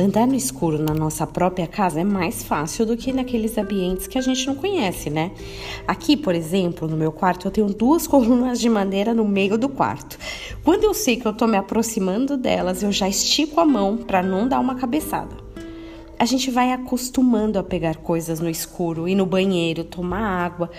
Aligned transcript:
andar 0.00 0.26
no 0.26 0.34
escuro 0.34 0.82
na 0.82 0.94
nossa 0.94 1.26
própria 1.26 1.66
casa 1.66 2.00
é 2.00 2.04
mais 2.04 2.42
fácil 2.42 2.86
do 2.86 2.96
que 2.96 3.12
naqueles 3.12 3.56
ambientes 3.58 4.06
que 4.06 4.18
a 4.18 4.20
gente 4.20 4.46
não 4.46 4.54
conhece, 4.54 5.10
né? 5.10 5.30
Aqui, 5.86 6.16
por 6.16 6.34
exemplo, 6.34 6.88
no 6.88 6.96
meu 6.96 7.12
quarto, 7.12 7.46
eu 7.46 7.50
tenho 7.50 7.68
duas 7.68 8.06
colunas 8.08 8.58
de 8.58 8.68
madeira 8.68 9.12
no 9.12 9.26
meio 9.26 9.58
do 9.58 9.68
quarto. 9.68 10.18
Quando 10.64 10.84
eu 10.84 10.94
sei 10.94 11.16
que 11.16 11.26
eu 11.26 11.32
tô 11.32 11.46
me 11.46 11.56
aproximando 11.56 12.36
delas, 12.36 12.82
eu 12.82 12.90
já 12.90 13.08
estico 13.08 13.60
a 13.60 13.64
mão 13.64 13.98
para 13.98 14.22
não 14.22 14.48
dar 14.48 14.58
uma 14.58 14.74
cabeçada. 14.74 15.36
A 16.18 16.24
gente 16.24 16.50
vai 16.50 16.72
acostumando 16.72 17.58
a 17.58 17.62
pegar 17.62 17.96
coisas 17.96 18.40
no 18.40 18.50
escuro, 18.50 19.08
ir 19.08 19.14
no 19.14 19.24
banheiro, 19.24 19.84
tomar 19.84 20.44
água, 20.44 20.70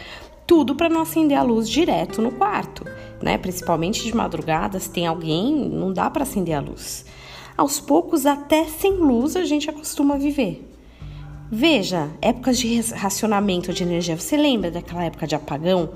tudo 0.46 0.76
para 0.76 0.90
não 0.90 1.02
acender 1.02 1.38
a 1.38 1.44
luz 1.44 1.70
direto 1.70 2.22
no 2.22 2.32
quarto, 2.32 2.86
né? 3.22 3.38
Principalmente 3.38 4.04
de 4.04 4.16
madrugada, 4.16 4.80
se 4.80 4.90
tem 4.90 5.08
alguém, 5.08 5.70
não 5.70 5.94
dá 5.94 6.10
para 6.10 6.24
acender 6.24 6.56
a 6.56 6.60
luz 6.60 7.06
aos 7.58 7.80
poucos, 7.80 8.26
até 8.26 8.66
sem 8.66 8.94
luz, 8.94 9.36
a 9.36 9.46
gente 9.46 9.70
acostuma 9.70 10.18
viver. 10.18 10.68
Veja, 11.54 12.10
épocas 12.22 12.58
de 12.58 12.80
racionamento 12.94 13.74
de 13.74 13.84
energia. 13.84 14.18
Você 14.18 14.38
lembra 14.38 14.72
daquela 14.72 15.04
época 15.04 15.28
de 15.28 15.36
apagão? 15.36 15.90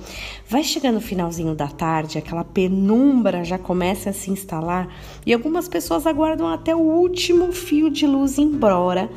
Vai 0.50 0.62
chegando 0.64 0.98
o 0.98 1.02
finalzinho 1.02 1.56
da 1.56 1.70
tarde, 1.70 2.18
aquela 2.18 2.44
penumbra 2.44 3.46
já 3.46 3.58
começa 3.58 4.10
a 4.10 4.14
se 4.14 4.30
instalar 4.30 4.94
e 5.26 5.34
algumas 5.34 5.70
pessoas 5.70 6.06
aguardam 6.06 6.50
até 6.50 6.76
o 6.76 6.80
último 6.80 7.54
fio 7.54 7.90
de 7.90 8.06
luz 8.06 8.38
embora 8.38 9.10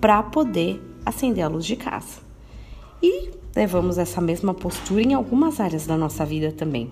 para 0.00 0.22
poder 0.22 0.80
acender 1.04 1.44
a 1.44 1.48
luz 1.48 1.66
de 1.66 1.76
casa. 1.76 2.22
E 3.02 3.28
levamos 3.54 3.98
essa 3.98 4.18
mesma 4.18 4.54
postura 4.54 5.02
em 5.02 5.12
algumas 5.12 5.60
áreas 5.60 5.86
da 5.86 5.98
nossa 5.98 6.24
vida 6.24 6.50
também. 6.52 6.90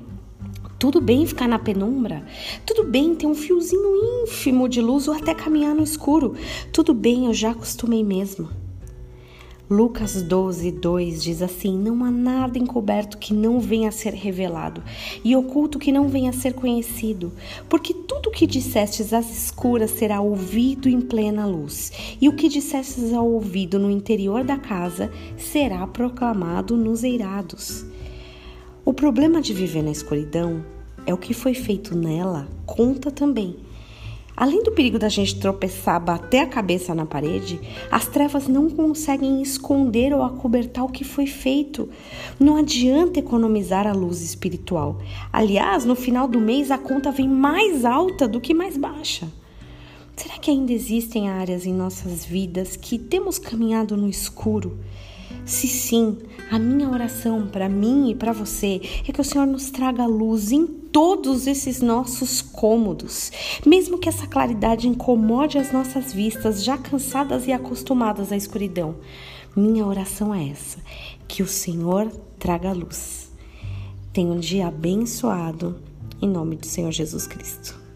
Tudo 0.81 0.99
bem 0.99 1.27
ficar 1.27 1.47
na 1.47 1.59
penumbra. 1.59 2.25
Tudo 2.65 2.85
bem 2.85 3.15
ter 3.15 3.27
um 3.27 3.35
fiozinho 3.35 4.23
ínfimo 4.25 4.67
de 4.67 4.81
luz 4.81 5.09
ou 5.09 5.15
até 5.15 5.35
caminhar 5.35 5.75
no 5.75 5.83
escuro. 5.83 6.35
Tudo 6.73 6.95
bem, 6.95 7.27
eu 7.27 7.35
já 7.35 7.51
acostumei 7.51 8.03
mesmo. 8.03 8.49
Lucas 9.69 10.23
12, 10.23 10.73
2 10.73 11.23
diz 11.23 11.43
assim: 11.43 11.79
Não 11.79 12.03
há 12.03 12.11
nada 12.11 12.59
encoberto 12.59 13.19
que 13.19 13.35
não 13.35 13.61
venha 13.61 13.91
a 13.91 13.93
ser 13.93 14.15
revelado, 14.15 14.83
e 15.23 15.37
oculto 15.37 15.79
que 15.79 15.93
não 15.93 16.09
venha 16.09 16.31
a 16.31 16.33
ser 16.33 16.55
conhecido, 16.55 17.31
porque 17.69 17.93
tudo 17.93 18.31
o 18.31 18.33
que 18.33 18.47
dissestes 18.47 19.13
às 19.13 19.31
escuras 19.31 19.91
será 19.91 20.23
ouvido 20.23 20.89
em 20.89 21.03
plena 21.03 21.45
luz, 21.45 21.93
e 22.19 22.27
o 22.27 22.33
que 22.33 22.49
dissestes 22.49 23.13
ao 23.13 23.31
ouvido 23.31 23.79
no 23.79 23.91
interior 23.91 24.43
da 24.45 24.57
casa 24.57 25.13
será 25.37 25.87
proclamado 25.87 26.75
nos 26.75 27.05
eirados. 27.05 27.85
O 28.83 28.95
problema 28.95 29.43
de 29.43 29.53
viver 29.53 29.83
na 29.83 29.91
escuridão 29.91 30.65
é 31.07 31.15
o 31.15 31.19
que 31.19 31.35
foi 31.35 31.55
feito 31.55 31.97
nela 31.97 32.49
conta 32.67 33.11
também. 33.11 33.57
Além 34.37 34.63
do 34.63 34.73
perigo 34.73 34.99
da 34.99 35.11
gente 35.11 35.39
tropeçar, 35.39 36.03
bater 36.03 36.39
a 36.39 36.47
cabeça 36.47 36.95
na 36.95 37.05
parede, 37.05 37.61
as 37.91 38.07
trevas 38.07 38.49
não 38.49 38.71
conseguem 38.71 39.43
esconder 39.43 40.15
ou 40.15 40.23
acobertar 40.23 40.83
o 40.85 40.89
que 40.91 41.05
foi 41.05 41.27
feito. 41.27 41.91
Não 42.39 42.57
adianta 42.57 43.19
economizar 43.19 43.87
a 43.87 43.93
luz 43.93 44.23
espiritual. 44.23 44.99
Aliás, 45.31 45.85
no 45.85 45.95
final 45.95 46.27
do 46.27 46.41
mês 46.41 46.71
a 46.71 46.79
conta 46.79 47.11
vem 47.11 47.29
mais 47.29 47.85
alta 47.85 48.27
do 48.27 48.41
que 48.41 48.55
mais 48.55 48.79
baixa. 48.79 49.29
Será 50.17 50.39
que 50.39 50.51
ainda 50.51 50.73
existem 50.73 51.29
áreas 51.29 51.67
em 51.67 51.75
nossas 51.75 52.25
vidas 52.25 52.77
que 52.77 52.99
temos 52.99 53.39
caminhado 53.39 53.95
no 53.95 54.09
escuro? 54.09 54.79
Se 55.45 55.69
sim, 55.69 56.17
a 56.51 56.59
minha 56.59 56.89
oração 56.89 57.47
para 57.47 57.69
mim 57.69 58.11
e 58.11 58.15
para 58.15 58.33
você 58.33 58.81
é 59.07 59.13
que 59.13 59.21
o 59.21 59.25
Senhor 59.25 59.47
nos 59.47 59.71
traga 59.71 60.07
luz 60.07 60.51
em 60.51 60.80
todos 60.93 61.47
esses 61.47 61.81
nossos 61.81 62.43
cômodos, 62.43 63.31
mesmo 63.65 63.99
que 63.99 64.09
essa 64.09 64.27
claridade 64.27 64.89
incomode 64.89 65.59
as 65.59 65.73
nossas 65.73 66.13
vistas, 66.13 66.65
já 66.65 66.77
cansadas 66.77 67.47
e 67.47 67.53
acostumadas 67.53 68.33
à 68.33 68.37
escuridão. 68.37 68.97
Minha 69.57 69.87
oração 69.87 70.35
é 70.35 70.49
essa: 70.49 70.79
que 71.27 71.43
o 71.43 71.47
Senhor 71.47 72.11
traga 72.39 72.73
luz. 72.73 73.31
Tenha 74.13 74.33
um 74.33 74.39
dia 74.41 74.67
abençoado, 74.67 75.81
em 76.21 76.29
nome 76.29 76.57
do 76.57 76.67
Senhor 76.67 76.91
Jesus 76.91 77.27
Cristo. 77.27 77.90